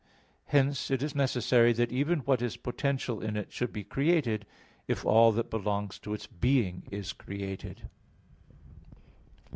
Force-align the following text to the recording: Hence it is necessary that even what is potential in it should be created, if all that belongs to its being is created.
Hence 0.45 0.89
it 0.89 1.03
is 1.03 1.13
necessary 1.13 1.73
that 1.73 1.91
even 1.91 2.21
what 2.21 2.41
is 2.41 2.57
potential 2.57 3.21
in 3.21 3.37
it 3.37 3.53
should 3.53 3.71
be 3.71 3.83
created, 3.83 4.47
if 4.87 5.05
all 5.05 5.31
that 5.33 5.51
belongs 5.51 5.99
to 5.99 6.15
its 6.15 6.25
being 6.25 6.87
is 6.89 7.13
created. 7.13 7.83